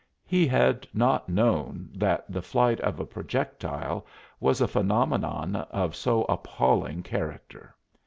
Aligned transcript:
He 0.25 0.47
had 0.47 0.87
not 0.95 1.29
known 1.29 1.91
that 1.93 2.25
the 2.27 2.41
flight 2.41 2.79
of 2.79 2.99
a 2.99 3.05
projectile 3.05 4.07
was 4.39 4.59
a 4.59 4.67
phenomenon 4.67 5.55
of 5.57 5.95
so 5.95 6.23
appalling 6.23 7.03
character. 7.03 7.75